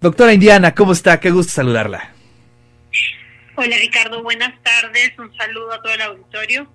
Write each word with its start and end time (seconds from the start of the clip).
Doctora 0.00 0.32
Indiana, 0.32 0.74
¿cómo 0.74 0.92
está? 0.92 1.18
Qué 1.18 1.30
gusto 1.30 1.52
saludarla. 1.52 2.12
Hola 3.56 3.76
Ricardo, 3.80 4.22
buenas 4.22 4.54
tardes. 4.62 5.12
Un 5.18 5.34
saludo 5.36 5.72
a 5.72 5.82
todo 5.82 5.92
el 5.92 6.02
auditorio. 6.02 6.68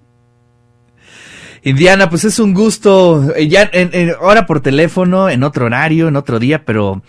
Indiana, 1.63 2.09
pues 2.09 2.25
es 2.25 2.39
un 2.39 2.53
gusto, 2.53 3.33
eh, 3.37 3.47
ya 3.47 3.69
en, 3.71 4.13
ahora 4.19 4.45
por 4.45 4.59
teléfono, 4.59 5.29
en 5.29 5.43
otro 5.43 5.67
horario, 5.67 6.09
en 6.09 6.17
otro 6.17 6.37
día, 6.37 6.65
pero 6.65 7.01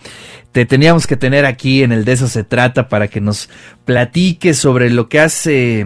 te 0.53 0.65
teníamos 0.65 1.07
que 1.07 1.17
tener 1.17 1.45
aquí 1.45 1.83
en 1.83 1.91
el 1.91 2.05
de 2.05 2.13
eso 2.13 2.29
se 2.29 2.45
trata 2.45 2.87
para 2.87 3.09
que 3.09 3.19
nos 3.19 3.49
platiques 3.83 4.57
sobre 4.57 4.89
lo 4.89 5.09
que 5.09 5.19
has 5.19 5.45
eh, 5.47 5.85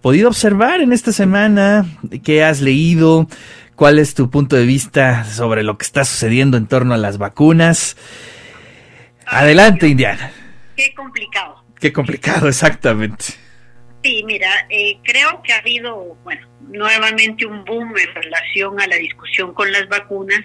podido 0.00 0.28
observar 0.28 0.80
en 0.80 0.92
esta 0.92 1.10
semana, 1.10 1.86
qué 2.22 2.44
has 2.44 2.60
leído, 2.60 3.26
cuál 3.74 3.98
es 3.98 4.14
tu 4.14 4.30
punto 4.30 4.54
de 4.54 4.66
vista 4.66 5.24
sobre 5.24 5.64
lo 5.64 5.76
que 5.76 5.84
está 5.84 6.04
sucediendo 6.04 6.56
en 6.56 6.68
torno 6.68 6.94
a 6.94 6.98
las 6.98 7.18
vacunas. 7.18 7.96
Adelante, 9.26 9.88
Indiana. 9.88 10.30
Qué 10.76 10.92
complicado. 10.94 11.64
Qué 11.80 11.92
complicado, 11.92 12.48
exactamente. 12.48 13.24
Sí, 14.02 14.22
mira, 14.26 14.66
eh, 14.68 14.98
creo 15.02 15.40
que 15.42 15.52
ha 15.52 15.58
habido, 15.58 16.16
bueno, 16.24 16.46
nuevamente 16.68 17.46
un 17.46 17.64
boom 17.64 17.96
en 17.96 18.14
relación 18.14 18.80
a 18.80 18.86
la 18.86 18.96
discusión 18.96 19.54
con 19.54 19.72
las 19.72 19.88
vacunas. 19.88 20.40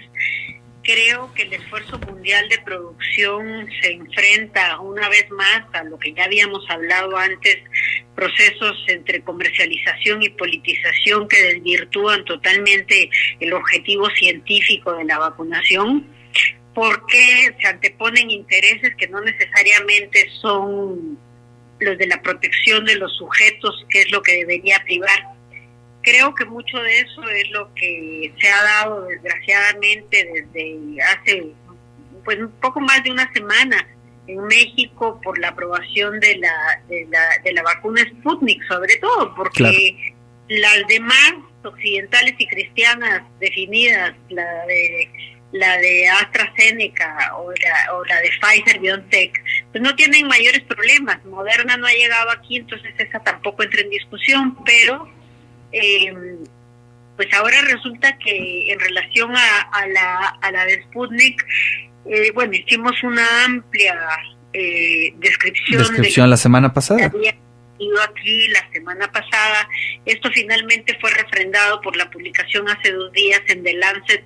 Creo 0.82 1.32
que 1.34 1.42
el 1.42 1.52
esfuerzo 1.52 1.98
mundial 1.98 2.48
de 2.48 2.58
producción 2.58 3.68
se 3.82 3.92
enfrenta 3.92 4.80
una 4.80 5.10
vez 5.10 5.30
más 5.30 5.62
a 5.74 5.84
lo 5.84 5.98
que 5.98 6.14
ya 6.14 6.24
habíamos 6.24 6.64
hablado 6.70 7.18
antes, 7.18 7.58
procesos 8.14 8.82
entre 8.88 9.20
comercialización 9.20 10.22
y 10.22 10.30
politización 10.30 11.28
que 11.28 11.42
desvirtúan 11.42 12.24
totalmente 12.24 13.10
el 13.40 13.52
objetivo 13.52 14.08
científico 14.10 14.94
de 14.94 15.04
la 15.04 15.18
vacunación 15.18 16.06
porque 16.74 17.54
se 17.60 17.66
anteponen 17.66 18.30
intereses 18.30 18.94
que 18.96 19.08
no 19.08 19.20
necesariamente 19.20 20.28
son 20.40 21.18
los 21.80 21.98
de 21.98 22.06
la 22.06 22.20
protección 22.22 22.84
de 22.84 22.96
los 22.96 23.16
sujetos, 23.16 23.84
que 23.88 24.02
es 24.02 24.10
lo 24.10 24.22
que 24.22 24.38
debería 24.38 24.82
privar. 24.84 25.24
Creo 26.02 26.34
que 26.34 26.44
mucho 26.44 26.78
de 26.78 27.00
eso 27.00 27.28
es 27.28 27.50
lo 27.50 27.72
que 27.74 28.32
se 28.38 28.48
ha 28.48 28.62
dado 28.62 29.06
desgraciadamente 29.06 30.28
desde 30.52 31.02
hace 31.02 31.52
pues 32.24 32.38
un 32.38 32.50
poco 32.60 32.80
más 32.80 33.02
de 33.02 33.10
una 33.10 33.32
semana 33.32 33.86
en 34.26 34.42
México 34.44 35.20
por 35.22 35.38
la 35.38 35.48
aprobación 35.48 36.20
de 36.20 36.36
la 36.36 36.82
de 36.88 37.06
la, 37.10 37.38
de 37.42 37.52
la 37.52 37.62
vacuna 37.62 38.02
Sputnik, 38.02 38.62
sobre 38.68 38.96
todo 38.96 39.34
porque 39.34 40.14
las 40.48 40.86
demás 40.88 41.34
occidentales 41.64 42.34
y 42.38 42.46
cristianas 42.46 43.22
definidas, 43.38 44.14
la 44.28 44.66
de 44.66 45.10
la 45.52 45.78
de 45.78 46.08
AstraZeneca 46.08 47.32
o 47.36 47.50
la, 47.50 47.94
o 47.94 48.04
la 48.04 48.20
de 48.20 48.30
Pfizer 48.40 48.80
BioNTech, 48.80 49.42
pues 49.72 49.82
no 49.82 49.94
tienen 49.96 50.28
mayores 50.28 50.62
problemas. 50.62 51.24
Moderna 51.24 51.76
no 51.76 51.86
ha 51.86 51.92
llegado 51.92 52.30
aquí, 52.30 52.56
entonces 52.56 52.92
esa 52.98 53.20
tampoco 53.20 53.62
entra 53.62 53.80
en 53.80 53.90
discusión, 53.90 54.56
pero 54.64 55.08
eh, 55.72 56.14
pues 57.16 57.28
ahora 57.34 57.60
resulta 57.62 58.16
que 58.18 58.72
en 58.72 58.78
relación 58.78 59.32
a, 59.36 59.86
la, 59.88 60.28
a 60.40 60.50
la 60.52 60.64
de 60.64 60.82
Sputnik, 60.84 61.44
eh, 62.06 62.30
bueno, 62.32 62.54
hicimos 62.54 63.02
una 63.02 63.44
amplia 63.44 63.98
eh, 64.52 65.12
descripción. 65.16 65.78
Descripción 65.78 66.30
la 66.30 66.36
semana 66.36 66.72
pasada 66.72 67.12
aquí 68.08 68.48
la 68.48 68.68
semana 68.72 69.10
pasada. 69.10 69.68
Esto 70.04 70.30
finalmente 70.32 70.96
fue 71.00 71.10
refrendado 71.10 71.80
por 71.80 71.96
la 71.96 72.10
publicación 72.10 72.68
hace 72.68 72.92
dos 72.92 73.12
días 73.12 73.40
en 73.48 73.62
The 73.62 73.74
Lancet 73.74 74.24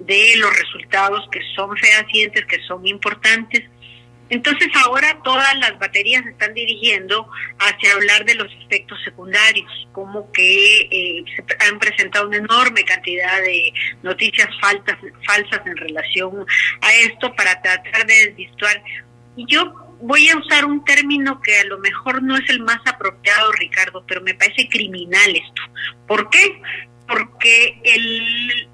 de 0.00 0.36
los 0.36 0.56
resultados 0.58 1.28
que 1.30 1.40
son 1.54 1.76
fehacientes, 1.76 2.44
que 2.46 2.60
son 2.62 2.86
importantes. 2.86 3.62
Entonces 4.30 4.68
ahora 4.84 5.20
todas 5.22 5.54
las 5.58 5.78
baterías 5.78 6.24
se 6.24 6.30
están 6.30 6.54
dirigiendo 6.54 7.28
hacia 7.58 7.92
hablar 7.92 8.24
de 8.24 8.34
los 8.34 8.50
efectos 8.64 8.98
secundarios, 9.04 9.70
como 9.92 10.32
que 10.32 10.80
eh, 10.90 11.24
se 11.36 11.44
han 11.68 11.78
presentado 11.78 12.28
una 12.28 12.38
enorme 12.38 12.84
cantidad 12.84 13.40
de 13.42 13.72
noticias 14.02 14.48
falsas, 14.60 14.96
falsas 15.26 15.60
en 15.66 15.76
relación 15.76 16.46
a 16.80 16.94
esto 16.94 17.34
para 17.34 17.60
tratar 17.60 18.06
de 18.06 18.14
desvirtuar. 18.26 18.82
Y 19.36 19.44
yo 19.46 19.83
voy 20.06 20.28
a 20.28 20.36
usar 20.36 20.66
un 20.66 20.84
término 20.84 21.40
que 21.40 21.58
a 21.58 21.64
lo 21.64 21.78
mejor 21.78 22.22
no 22.22 22.36
es 22.36 22.48
el 22.50 22.60
más 22.60 22.80
apropiado, 22.86 23.52
Ricardo, 23.52 24.04
pero 24.06 24.20
me 24.20 24.34
parece 24.34 24.68
criminal 24.68 25.30
esto. 25.30 25.62
¿Por 26.06 26.28
qué? 26.28 26.60
Porque 27.08 27.80
el 27.84 28.68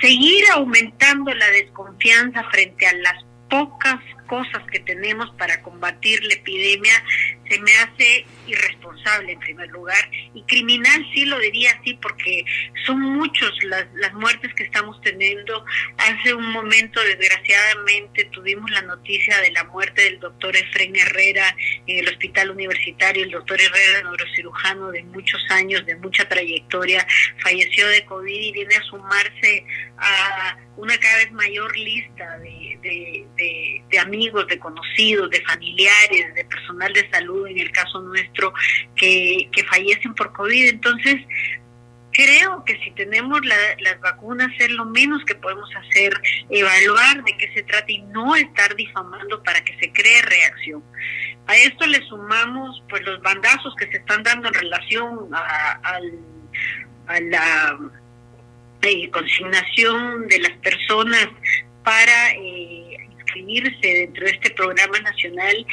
seguir 0.00 0.44
aumentando 0.52 1.32
la 1.32 1.50
desconfianza 1.50 2.44
frente 2.50 2.86
a 2.86 2.92
las 2.94 3.24
pocas 3.48 4.00
cosas 4.26 4.62
que 4.70 4.80
tenemos 4.80 5.30
para 5.36 5.62
combatir 5.62 6.22
la 6.24 6.34
epidemia 6.34 7.02
se 7.48 7.60
me 7.60 7.72
hace 7.76 8.26
irresponsable 8.46 9.32
en 9.32 9.38
primer 9.40 9.68
lugar 9.68 10.10
y 10.34 10.42
criminal 10.42 11.06
sí 11.14 11.24
lo 11.24 11.38
diría 11.38 11.70
así 11.78 11.94
porque 11.94 12.44
son 12.84 13.00
muchos 13.00 13.52
las, 13.64 13.86
las 13.94 14.12
muertes 14.14 14.52
que 14.54 14.64
estamos 14.64 15.00
teniendo. 15.02 15.64
Hace 15.98 16.34
un 16.34 16.50
momento 16.52 17.00
desgraciadamente 17.02 18.24
tuvimos 18.26 18.70
la 18.70 18.82
noticia 18.82 19.40
de 19.40 19.52
la 19.52 19.64
muerte 19.64 20.02
del 20.02 20.20
doctor 20.20 20.56
Efren 20.56 20.94
Herrera 20.96 21.56
en 21.86 21.98
el 21.98 22.08
hospital 22.08 22.50
universitario. 22.50 23.24
El 23.24 23.30
doctor 23.30 23.60
Herrera, 23.60 24.02
neurocirujano 24.02 24.90
de 24.90 25.02
muchos 25.04 25.44
años, 25.50 25.84
de 25.86 25.96
mucha 25.96 26.28
trayectoria, 26.28 27.06
falleció 27.42 27.86
de 27.88 28.04
COVID 28.04 28.40
y 28.40 28.52
viene 28.52 28.74
a 28.74 28.82
sumarse 28.82 29.64
a 29.98 30.56
una 30.76 30.98
cada 30.98 31.16
vez 31.16 31.32
mayor 31.32 31.76
lista 31.76 32.38
de, 32.38 32.78
de, 32.82 33.82
de, 33.90 33.98
amigos, 33.98 34.15
de 34.16 34.58
conocidos, 34.58 35.30
de 35.30 35.40
familiares, 35.42 36.34
de 36.34 36.44
personal 36.44 36.92
de 36.92 37.08
salud, 37.10 37.46
en 37.46 37.58
el 37.58 37.70
caso 37.70 38.00
nuestro, 38.00 38.52
que, 38.94 39.48
que 39.52 39.64
fallecen 39.64 40.14
por 40.14 40.32
COVID. 40.32 40.68
Entonces, 40.68 41.16
creo 42.12 42.64
que 42.64 42.78
si 42.82 42.90
tenemos 42.92 43.40
las 43.44 44.00
vacunas 44.00 44.50
es 44.58 44.70
lo 44.70 44.86
menos 44.86 45.22
que 45.24 45.34
podemos 45.34 45.68
hacer, 45.76 46.12
evaluar 46.48 47.22
de 47.24 47.36
qué 47.36 47.52
se 47.52 47.62
trata 47.62 47.92
y 47.92 47.98
no 48.02 48.34
estar 48.34 48.74
difamando 48.74 49.42
para 49.42 49.62
que 49.62 49.76
se 49.78 49.92
cree 49.92 50.22
reacción. 50.22 50.82
A 51.46 51.54
esto 51.56 51.86
le 51.86 52.00
sumamos 52.08 52.82
pues 52.88 53.02
los 53.02 53.20
bandazos 53.22 53.74
que 53.76 53.86
se 53.88 53.98
están 53.98 54.22
dando 54.22 54.48
en 54.48 54.54
relación 54.54 55.28
a, 55.32 56.00
la 57.20 57.78
eh, 58.82 59.10
consignación 59.10 60.26
de 60.26 60.40
las 60.40 60.52
personas 60.58 61.28
para 61.84 62.32
eh, 62.32 62.75
inscribirse 63.36 63.86
dentro 63.86 64.24
de 64.24 64.32
este 64.32 64.50
programa 64.50 64.98
nacional, 65.00 65.66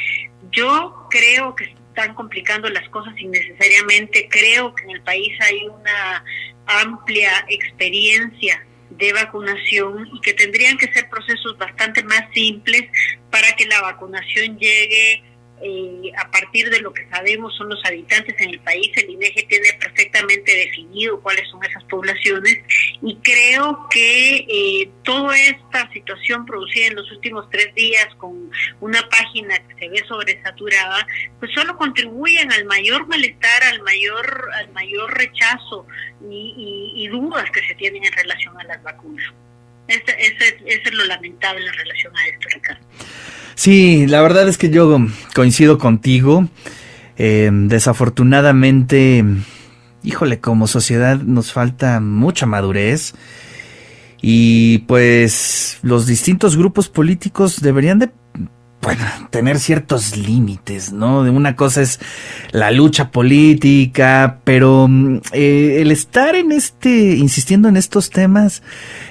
yo 0.50 1.06
creo 1.10 1.54
que 1.54 1.64
están 1.64 2.14
complicando 2.14 2.68
las 2.68 2.88
cosas 2.88 3.14
innecesariamente. 3.18 4.28
Creo 4.30 4.74
que 4.74 4.84
en 4.84 4.90
el 4.90 5.02
país 5.02 5.32
hay 5.40 5.66
una 5.68 6.24
amplia 6.66 7.44
experiencia 7.48 8.64
de 8.90 9.12
vacunación 9.12 10.08
y 10.12 10.20
que 10.20 10.34
tendrían 10.34 10.76
que 10.78 10.92
ser 10.92 11.08
procesos 11.08 11.56
bastante 11.58 12.02
más 12.04 12.22
simples 12.32 12.82
para 13.30 13.50
que 13.56 13.66
la 13.66 13.80
vacunación 13.80 14.58
llegue 14.58 15.22
eh, 15.62 16.10
a 16.18 16.30
partir 16.30 16.68
de 16.68 16.80
lo 16.80 16.92
que 16.92 17.08
sabemos 17.08 17.54
son 17.56 17.68
los 17.68 17.82
habitantes 17.84 18.34
en 18.40 18.50
el 18.50 18.60
país, 18.60 18.90
el 18.96 19.10
INEGE 19.10 19.46
tiene 19.48 19.68
perfectamente 19.78 20.54
definido 20.54 21.20
cuáles 21.20 21.48
son 21.48 21.64
esas 21.64 21.82
poblaciones 21.84 22.58
y 23.00 23.16
creo 23.22 23.86
que 23.88 24.36
eh, 24.48 24.90
toda 25.04 25.38
esta 25.38 25.90
situación 25.92 26.44
producida 26.44 26.86
en 26.88 26.96
los 26.96 27.10
últimos 27.12 27.48
tres 27.50 27.74
días 27.74 28.08
con 28.16 28.50
una 28.80 29.08
página 29.08 29.56
que 29.68 29.74
se 29.78 29.88
ve 29.88 30.04
sobresaturada, 30.08 31.06
pues 31.38 31.52
solo 31.52 31.76
contribuyen 31.76 32.52
al 32.52 32.64
mayor 32.64 33.06
malestar, 33.06 33.62
al 33.64 33.80
mayor, 33.82 34.50
al 34.54 34.72
mayor 34.72 35.16
rechazo 35.16 35.86
y, 36.28 37.08
dudas 37.08 37.48
que 37.52 37.64
se 37.68 37.74
tienen 37.74 38.04
en 38.04 38.12
relación 38.12 38.58
a 38.58 38.64
las 38.64 38.82
vacunas. 38.82 39.24
Eso, 39.86 40.04
es 40.66 40.92
lo 40.92 41.04
lamentable 41.04 41.64
en 41.64 41.72
relación 41.72 42.16
a 42.16 42.26
esto, 42.26 42.48
Ricardo. 42.52 42.84
Sí, 43.54 44.06
la 44.06 44.20
verdad 44.20 44.48
es 44.48 44.58
que 44.58 44.68
yo 44.68 44.98
coincido 45.34 45.76
contigo. 45.78 46.48
Eh, 47.16 47.50
desafortunadamente, 47.52 49.24
híjole, 50.02 50.40
como 50.40 50.66
sociedad 50.66 51.18
nos 51.20 51.52
falta 51.52 52.00
mucha 52.00 52.46
madurez 52.46 53.14
y 54.22 54.78
pues 54.78 55.78
los 55.82 56.06
distintos 56.06 56.56
grupos 56.56 56.88
políticos 56.88 57.60
deberían 57.60 57.98
de 57.98 58.10
bueno, 58.84 59.02
tener 59.30 59.58
ciertos 59.58 60.16
límites, 60.16 60.92
¿no? 60.92 61.20
Una 61.20 61.56
cosa 61.56 61.80
es 61.80 62.00
la 62.52 62.70
lucha 62.70 63.10
política, 63.10 64.40
pero 64.44 64.88
eh, 65.32 65.78
el 65.80 65.90
estar 65.90 66.34
en 66.34 66.52
este, 66.52 67.16
insistiendo 67.16 67.68
en 67.68 67.78
estos 67.78 68.10
temas, 68.10 68.62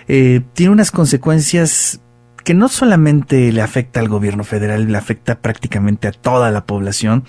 eh, 0.08 0.42
tiene 0.54 0.74
unas 0.74 0.92
consecuencias 0.92 2.03
que 2.44 2.54
no 2.54 2.70
solamente 2.70 3.52
le 3.52 3.62
afecta 3.62 4.00
al 4.00 4.10
gobierno 4.10 4.44
federal, 4.44 4.92
le 4.92 4.98
afecta 4.98 5.40
prácticamente 5.40 6.08
a 6.08 6.12
toda 6.12 6.52
la 6.52 6.66
población. 6.66 7.24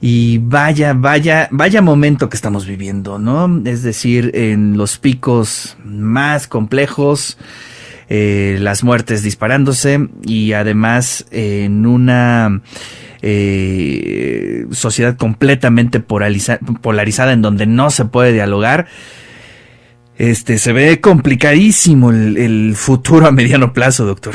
Y 0.00 0.38
vaya, 0.38 0.92
vaya, 0.92 1.48
vaya 1.50 1.80
momento 1.80 2.28
que 2.28 2.36
estamos 2.36 2.66
viviendo, 2.66 3.18
¿no? 3.18 3.62
Es 3.64 3.82
decir, 3.82 4.32
en 4.34 4.76
los 4.76 4.98
picos 4.98 5.78
más 5.82 6.46
complejos, 6.46 7.38
eh, 8.08 8.58
las 8.60 8.84
muertes 8.84 9.22
disparándose 9.22 10.08
y 10.26 10.52
además 10.52 11.24
en 11.30 11.86
una 11.86 12.60
eh, 13.22 14.66
sociedad 14.72 15.16
completamente 15.16 16.00
polarizada 16.00 17.32
en 17.32 17.40
donde 17.40 17.66
no 17.66 17.90
se 17.90 18.04
puede 18.04 18.34
dialogar. 18.34 18.86
Este, 20.18 20.58
se 20.58 20.72
ve 20.72 21.00
complicadísimo 21.00 22.10
el, 22.10 22.74
futuro 22.76 23.26
a 23.26 23.32
mediano 23.32 23.72
plazo, 23.72 24.04
doctor. 24.04 24.34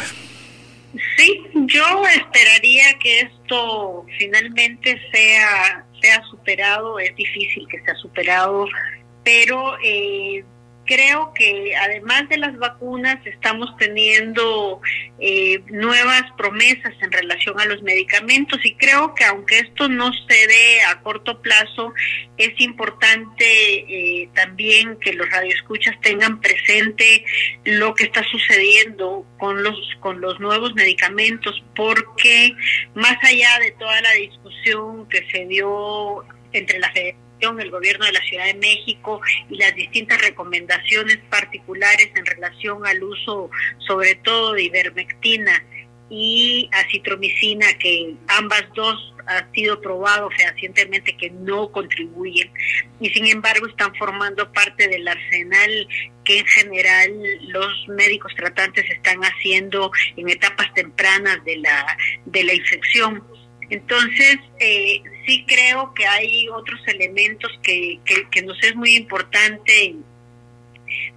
Sí, 1.18 1.42
yo 1.54 1.84
esperaría 2.16 2.84
que 3.02 3.22
esto 3.22 4.06
finalmente 4.18 5.00
sea, 5.12 5.86
sea 6.02 6.22
superado, 6.30 7.00
es 7.00 7.16
difícil 7.16 7.66
que 7.70 7.80
sea 7.82 7.96
superado, 7.96 8.68
pero 9.24 9.78
eh, 9.84 10.44
creo 10.90 11.32
que 11.36 11.76
además 11.76 12.28
de 12.30 12.38
las 12.38 12.58
vacunas 12.58 13.24
estamos 13.24 13.78
teniendo 13.78 14.82
eh, 15.20 15.62
nuevas 15.68 16.24
promesas 16.36 16.94
en 17.02 17.12
relación 17.12 17.60
a 17.60 17.66
los 17.66 17.84
medicamentos 17.84 18.60
y 18.66 18.74
creo 18.74 19.14
que 19.14 19.24
aunque 19.24 19.60
esto 19.60 19.88
no 19.88 20.12
se 20.12 20.48
dé 20.48 20.82
a 20.90 21.00
corto 21.02 21.44
plazo, 21.44 21.94
es 22.38 22.60
importante 22.60 23.46
eh, 23.46 24.30
también 24.34 24.98
que 25.00 25.14
los 25.14 25.30
radioescuchas 25.30 25.96
tengan 26.02 26.42
presente 26.42 27.24
lo 27.66 27.94
que 27.94 28.06
está 28.06 28.24
sucediendo 28.24 29.28
con 29.38 29.62
los 29.62 29.78
con 30.00 30.20
los 30.22 30.40
nuevos 30.40 30.74
medicamentos 30.74 31.64
porque 31.76 32.52
más 32.96 33.16
allá 33.24 33.60
de 33.60 33.72
toda 33.74 34.02
la 34.02 34.12
discusión 34.14 35.08
que 35.08 35.24
se 35.32 35.46
dio 35.46 36.24
entre 36.52 36.80
la 36.80 36.92
Federación 36.92 37.29
el 37.42 37.72
gobierno 37.72 38.06
de 38.06 38.12
la 38.12 38.22
Ciudad 38.22 38.46
de 38.46 38.56
México 38.56 39.22
y 39.50 39.58
las 39.58 39.74
distintas 39.76 40.22
recomendaciones 40.22 41.18
particulares 41.30 42.12
en 42.16 42.26
relación 42.26 42.86
al 42.86 43.02
uso 43.02 43.50
sobre 43.80 44.16
todo 44.16 44.54
de 44.54 44.64
ivermectina 44.64 45.64
y 46.10 46.70
acitromicina, 46.74 47.68
que 47.78 48.16
ambas 48.28 48.64
dos 48.76 49.14
ha 49.28 49.46
sido 49.54 49.80
probado 49.80 50.30
fehacientemente 50.32 51.16
que 51.16 51.30
no 51.30 51.72
contribuyen 51.72 52.52
y 53.00 53.10
sin 53.12 53.28
embargo 53.28 53.68
están 53.68 53.94
formando 53.96 54.52
parte 54.52 54.88
del 54.88 55.08
arsenal 55.08 55.88
que 56.24 56.40
en 56.40 56.46
general 56.48 57.12
los 57.50 57.88
médicos 57.90 58.34
tratantes 58.36 58.90
están 58.90 59.20
haciendo 59.22 59.92
en 60.18 60.30
etapas 60.30 60.74
tempranas 60.74 61.46
de 61.46 61.58
la 61.58 61.96
de 62.26 62.44
la 62.44 62.54
infección 62.56 63.24
entonces, 63.70 64.40
eh, 64.60 65.02
sí 65.26 65.46
creo 65.48 65.94
que 65.94 66.06
hay 66.06 66.48
otros 66.50 66.80
elementos 66.88 67.52
que, 67.62 68.00
que, 68.32 68.42
nos 68.42 68.62
es 68.64 68.76
muy 68.76 68.96
importante 68.96 69.96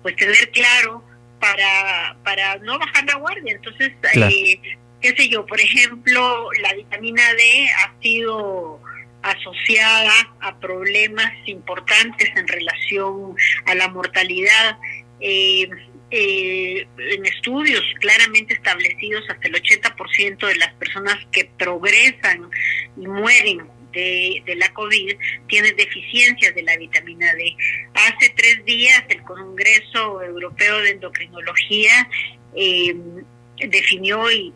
pues 0.02 0.16
tener 0.16 0.50
claro 0.50 1.02
para, 1.40 2.16
para 2.22 2.56
no 2.58 2.78
bajar 2.78 3.04
la 3.06 3.16
guardia. 3.16 3.52
Entonces, 3.54 3.92
eh, 4.14 4.60
qué 5.00 5.14
sé 5.16 5.28
yo, 5.28 5.46
por 5.46 5.60
ejemplo, 5.60 6.50
la 6.60 6.74
vitamina 6.74 7.22
D 7.34 7.68
ha 7.78 7.94
sido 8.02 8.80
asociada 9.22 10.12
a 10.40 10.58
problemas 10.58 11.32
importantes 11.46 12.28
en 12.36 12.46
relación 12.46 13.34
a 13.64 13.74
la 13.74 13.88
mortalidad. 13.88 14.78
Eh, 15.20 15.68
eh, 16.12 16.86
en 16.98 17.24
estudios 17.24 17.82
claramente 17.98 18.52
establecidos, 18.52 19.24
hasta 19.30 19.48
el 19.48 19.54
80% 19.54 20.46
de 20.46 20.56
las 20.56 20.74
personas 20.74 21.16
que 21.32 21.50
progresan 21.56 22.50
y 22.96 23.06
mueren 23.06 23.62
de, 23.92 24.42
la 24.56 24.72
COVID 24.74 25.16
tienen 25.48 25.74
deficiencias 25.76 26.54
de 26.54 26.62
la 26.62 26.76
vitamina 26.76 27.32
D. 27.34 27.56
Hace 27.94 28.30
tres 28.36 28.64
días 28.64 29.02
el 29.08 29.22
Congreso 29.22 30.22
Europeo 30.22 30.80
de 30.80 30.90
Endocrinología 30.90 32.08
eh, 32.54 32.94
definió, 33.68 34.30
y, 34.30 34.52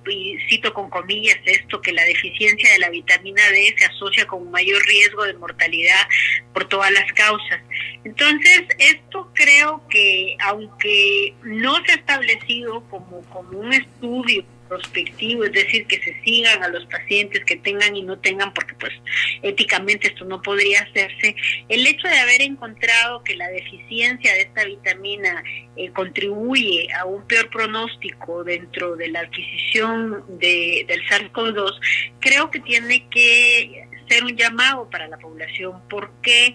cito 0.49 0.73
con 0.73 0.91
comillas 0.91 1.39
esto, 1.45 1.81
que 1.81 1.93
la 1.93 2.05
deficiencia 2.05 2.71
de 2.73 2.79
la 2.79 2.91
vitamina 2.91 3.43
D 3.51 3.75
se 3.79 3.85
asocia 3.87 4.27
con 4.27 4.43
un 4.43 4.51
mayor 4.51 4.83
riesgo 4.85 5.25
de 5.25 5.35
mortalidad 5.35 6.07
por 6.53 6.69
todas 6.69 6.91
las 6.93 7.11
causas. 7.13 7.61
Entonces, 8.05 8.63
esto 8.79 9.31
creo 9.35 9.83
que, 9.89 10.37
aunque 10.41 11.35
no 11.43 11.77
se 11.85 11.93
ha 11.93 11.95
establecido 11.97 12.83
como, 12.89 13.23
como 13.23 13.59
un 13.59 13.73
estudio 13.73 14.45
prospectivo, 14.69 15.45
es 15.45 15.53
decir, 15.53 15.87
que 15.87 16.01
se 16.01 16.21
sigan 16.23 16.63
a 16.63 16.69
los 16.69 16.85
pacientes 16.87 17.45
que 17.45 17.57
tengan 17.57 17.97
y 17.97 18.03
no 18.03 18.19
tengan, 18.19 18.53
porque 18.53 18.75
pues 18.75 18.93
éticamente 19.43 20.09
esto 20.09 20.25
no 20.25 20.43
podría 20.43 20.81
hacerse. 20.81 21.37
El 21.69 21.87
hecho 21.87 22.09
de 22.09 22.19
haber 22.19 22.43
encontrado 22.43 23.23
que 23.23 23.37
la 23.37 23.49
deficiencia 23.49 24.33
de 24.33 24.43
esta 24.43 24.65
vitamina 24.65 25.43
eh, 25.77 25.91
contribuye 25.91 26.89
a 26.93 27.05
un 27.05 27.27
peor 27.27 27.49
pronóstico 27.51 28.45
dentro 28.45 28.97
de 28.97 29.09
la 29.09 29.21
adquisición 29.21 30.25
de, 30.39 30.85
del 30.89 31.03
SARS-CoV-2, 31.07 31.81
creo 32.21 32.51
que 32.51 32.61
tiene 32.61 33.09
que 33.09 33.89
ser 34.09 34.25
un 34.25 34.37
llamado 34.37 34.89
para 34.91 35.09
la 35.09 35.19
población. 35.19 35.81
porque 35.89 36.55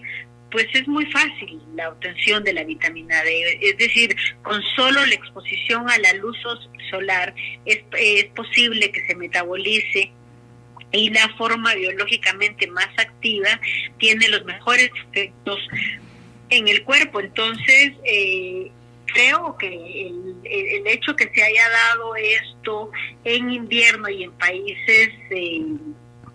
pues 0.52 0.66
es 0.74 0.86
muy 0.86 1.06
fácil 1.06 1.60
la 1.74 1.88
obtención 1.88 2.44
de 2.44 2.52
la 2.52 2.62
vitamina 2.62 3.22
D. 3.22 3.58
Es 3.60 3.78
decir, 3.78 4.14
con 4.42 4.62
solo 4.76 5.04
la 5.04 5.14
exposición 5.14 5.90
a 5.90 5.98
la 5.98 6.12
luz 6.14 6.36
solar 6.90 7.34
es, 7.64 7.82
posible 8.34 8.92
que 8.92 9.04
se 9.06 9.16
metabolice 9.16 10.12
y 10.92 11.08
la 11.08 11.28
forma 11.36 11.74
biológicamente 11.74 12.66
más 12.66 12.88
activa 12.98 13.58
tiene 13.98 14.28
los 14.28 14.44
mejores 14.44 14.90
efectos 15.10 15.58
en 16.50 16.68
el 16.68 16.84
cuerpo. 16.84 17.20
Entonces, 17.20 17.92
eh, 18.04 18.70
creo 19.06 19.56
que 19.56 19.68
el, 19.68 20.34
el, 20.44 20.86
hecho 20.86 21.16
que 21.16 21.30
se 21.34 21.42
haya 21.42 21.68
dado 21.68 22.14
esto 22.16 22.90
en 23.24 23.50
invierno 23.50 24.08
y 24.10 24.24
en 24.24 24.32
países 24.32 25.10
eh, 25.30 25.62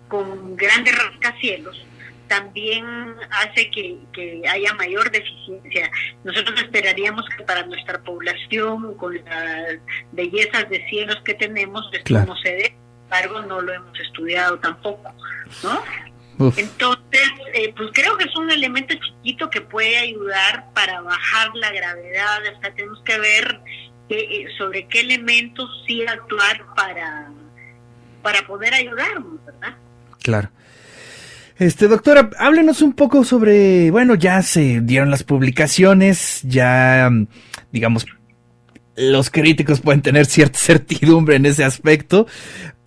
con 0.08 0.56
grandes 0.56 0.96
rascacielos, 0.96 1.84
también 2.28 2.84
hace 3.30 3.70
que, 3.70 4.42
haya 4.48 4.74
mayor 4.74 5.10
deficiencia. 5.10 5.90
Nosotros 6.24 6.60
esperaríamos 6.62 7.24
que 7.36 7.44
para 7.44 7.66
nuestra 7.66 8.00
población, 8.02 8.94
con 8.96 9.14
las 9.24 9.78
bellezas 10.12 10.68
de 10.70 10.86
cielos 10.88 11.16
que 11.24 11.34
tenemos, 11.34 11.88
esto 11.92 12.24
no 12.24 12.36
se 12.36 12.50
dé, 12.50 12.64
sin 12.64 13.02
embargo 13.04 13.40
no 13.42 13.60
lo 13.60 13.72
hemos 13.72 13.98
estudiado 13.98 14.58
tampoco, 14.58 15.12
¿no? 15.62 15.82
Entonces, 16.56 17.28
eh, 17.52 17.74
pues 17.76 17.90
creo 17.92 18.16
que 18.16 18.24
es 18.24 18.36
un 18.36 18.48
elemento 18.48 18.94
chiquito 18.94 19.50
que 19.50 19.60
puede 19.60 19.96
ayudar 19.96 20.66
para 20.72 21.00
bajar 21.00 21.50
la 21.54 21.72
gravedad, 21.72 22.40
o 22.56 22.60
sea, 22.60 22.72
tenemos 22.74 23.02
que 23.02 23.18
ver 23.18 23.60
eh, 24.08 24.46
sobre 24.56 24.86
qué 24.86 25.00
elementos 25.00 25.68
sí 25.84 26.06
actuar 26.06 26.64
para, 26.76 27.28
para 28.22 28.46
poder 28.46 28.72
ayudarnos, 28.72 29.44
¿verdad? 29.44 29.74
Claro. 30.22 30.48
Este, 31.58 31.88
doctora, 31.88 32.30
háblenos 32.38 32.82
un 32.82 32.92
poco 32.92 33.24
sobre, 33.24 33.90
bueno, 33.90 34.14
ya 34.14 34.42
se 34.42 34.80
dieron 34.80 35.10
las 35.10 35.24
publicaciones, 35.24 36.42
ya, 36.44 37.10
digamos, 37.72 38.06
los 38.96 39.30
críticos 39.30 39.80
pueden 39.80 40.02
tener 40.02 40.26
cierta 40.26 40.58
certidumbre 40.60 41.36
en 41.36 41.46
ese 41.46 41.64
aspecto, 41.64 42.28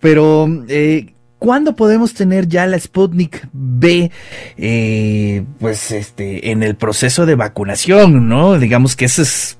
pero 0.00 0.48
eh, 0.68 1.12
¿cuándo 1.38 1.76
podemos 1.76 2.14
tener 2.14 2.48
ya 2.48 2.66
la 2.66 2.78
Sputnik 2.78 3.46
B, 3.52 4.10
eh, 4.56 5.44
pues, 5.58 5.90
este, 5.90 6.50
en 6.50 6.62
el 6.62 6.74
proceso 6.74 7.26
de 7.26 7.34
vacunación, 7.34 8.26
no? 8.26 8.58
Digamos 8.58 8.96
que 8.96 9.04
eso 9.04 9.20
es, 9.20 9.58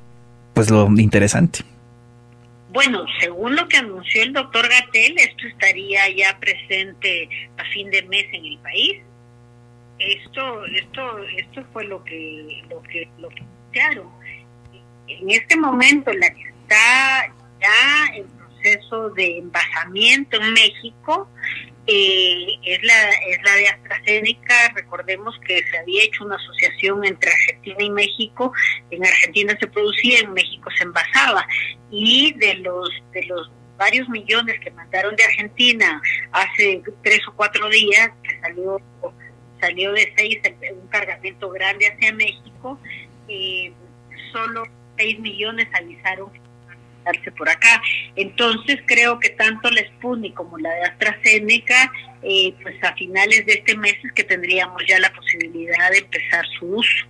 pues, 0.55 0.71
lo 0.71 0.89
interesante. 0.99 1.61
Bueno, 2.73 3.05
según 3.21 3.55
lo 3.55 3.69
que 3.69 3.77
anunció 3.77 4.23
el 4.23 4.33
doctor 4.33 4.67
Gatel, 4.67 5.19
esto 5.19 5.47
estaría 5.47 6.09
ya 6.09 6.39
presente 6.41 7.29
a 7.59 7.65
fin 7.67 7.91
de 7.91 8.03
mes 8.05 8.27
en 8.33 8.47
el 8.47 8.59
país. 8.59 9.03
Esto, 9.99 10.65
esto, 10.65 11.19
esto 11.37 11.65
fue 11.73 11.85
lo 11.85 12.03
que, 12.03 12.65
lo 12.71 12.83
que, 12.85 13.09
lo 13.19 13.29
que 13.29 13.43
anunciaron. 13.43 14.11
En 15.07 15.31
este 15.31 15.55
momento, 15.57 16.13
la 16.15 16.31
que 16.31 16.43
está 16.43 17.35
ya 17.61 18.17
en 18.17 18.27
proceso 18.29 19.11
de 19.11 19.39
embajamiento 19.39 20.41
en 20.41 20.55
México 20.55 21.29
eh, 21.87 22.47
es 22.65 22.83
la 22.85 23.11
es 23.29 23.43
la 23.45 23.55
de 23.57 23.69
AstraZeneca. 23.69 24.73
Recordemos 24.75 25.39
que 25.47 25.63
se 25.65 25.79
había 25.79 26.05
hecho 26.05 26.25
una 26.25 26.37
asociación 26.37 27.05
entre 27.05 27.31
Y 27.65 27.91
México. 27.91 28.53
En 28.91 29.05
Argentina 29.05 29.57
se 29.59 29.67
producía, 29.67 30.21
en 30.21 30.33
México 30.33 30.71
se 30.77 30.85
envasaba 30.85 31.47
y 31.91 32.33
de 32.35 32.55
los 32.55 32.91
de 33.13 33.25
los 33.25 33.51
varios 33.77 34.09
millones 34.09 34.61
que 34.61 34.71
mandaron 34.71 35.17
de 35.17 35.25
Argentina 35.25 36.01
hace 36.31 36.83
tres 37.03 37.21
o 37.29 37.33
cuatro 37.35 37.69
días 37.69 38.11
que 38.23 38.41
salió 38.41 38.81
salió 39.61 39.93
de 39.93 40.13
seis 40.17 40.39
un 40.73 40.89
cargamento 40.89 41.51
grande 41.51 41.87
hacia 41.87 42.13
México 42.13 42.79
eh, 43.29 43.73
solo 44.33 44.65
seis 44.97 45.19
millones 45.21 45.69
avisaron 45.75 46.31
por 47.37 47.49
acá. 47.49 47.83
Entonces 48.17 48.79
creo 48.87 49.19
que 49.19 49.31
tanto 49.31 49.71
la 49.71 49.83
Sputnik 49.83 50.35
como 50.35 50.59
la 50.59 50.71
de 50.71 50.83
AstraZeneca, 50.83 51.91
eh, 52.23 52.55
pues 52.63 52.77
a 52.83 52.95
finales 52.95 53.45
de 53.47 53.55
este 53.55 53.77
mes 53.77 53.95
es 54.05 54.13
que 54.13 54.25
tendríamos 54.25 54.83
ya 54.87 54.99
la 54.99 55.13
posibilidad 55.13 55.91
de 55.91 55.99
empezar 55.99 56.45
su 56.59 56.67
uso. 56.67 57.07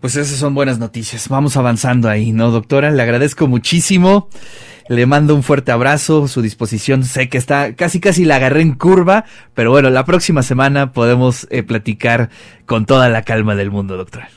Pues 0.00 0.16
esas 0.16 0.38
son 0.38 0.54
buenas 0.54 0.78
noticias. 0.78 1.28
Vamos 1.28 1.56
avanzando 1.56 2.08
ahí, 2.08 2.32
¿no, 2.32 2.50
doctora? 2.50 2.90
Le 2.90 3.02
agradezco 3.02 3.46
muchísimo. 3.46 4.28
Le 4.88 5.06
mando 5.06 5.34
un 5.34 5.42
fuerte 5.42 5.72
abrazo, 5.72 6.28
su 6.28 6.42
disposición. 6.42 7.02
Sé 7.02 7.28
que 7.28 7.38
está 7.38 7.74
casi 7.74 7.98
casi 7.98 8.24
la 8.24 8.36
agarré 8.36 8.60
en 8.60 8.74
curva, 8.74 9.24
pero 9.54 9.70
bueno, 9.70 9.90
la 9.90 10.04
próxima 10.04 10.42
semana 10.42 10.92
podemos 10.92 11.48
eh, 11.50 11.62
platicar 11.64 12.30
con 12.66 12.86
toda 12.86 13.08
la 13.08 13.22
calma 13.22 13.56
del 13.56 13.70
mundo, 13.70 13.96
doctora. 13.96 14.30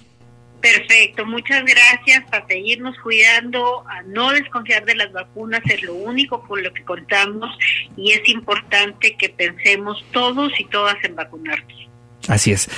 Perfecto, 0.62 1.25
muchas 1.25 1.63
gracias 1.63 2.24
a 2.32 2.46
seguirnos 2.46 2.98
cuidando, 3.00 3.86
a 3.88 4.01
no 4.04 4.32
desconfiar 4.32 4.84
de 4.84 4.96
las 4.96 5.12
vacunas, 5.13 5.62
es 5.66 5.82
lo 5.84 5.94
único 5.94 6.42
con 6.42 6.62
lo 6.62 6.74
que 6.74 6.84
contamos 6.84 7.50
y 7.96 8.12
es 8.12 8.28
importante 8.28 9.16
que 9.16 9.30
pensemos 9.30 10.04
todos 10.12 10.51
y 10.60 10.66
todas 10.66 10.96
en 11.04 11.16
vacunarnos. 11.16 11.88
Así 12.30 12.52
es. 12.52 12.70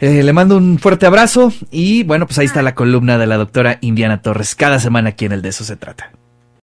Eh, 0.00 0.22
le 0.22 0.32
mando 0.32 0.56
un 0.56 0.78
fuerte 0.78 1.06
abrazo 1.06 1.52
y 1.70 2.02
bueno, 2.02 2.26
pues 2.26 2.38
ahí 2.38 2.46
está 2.46 2.62
la 2.62 2.74
columna 2.74 3.16
de 3.16 3.26
la 3.26 3.36
doctora 3.36 3.78
Indiana 3.80 4.20
Torres 4.20 4.54
cada 4.54 4.78
semana 4.78 5.10
aquí 5.10 5.24
en 5.24 5.32
el 5.32 5.40
De 5.40 5.48
eso 5.48 5.64
se 5.64 5.76
trata. 5.76 6.17